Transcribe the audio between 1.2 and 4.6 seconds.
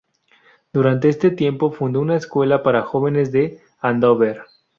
tiempo fundó una escuela para jóvenes de Andover.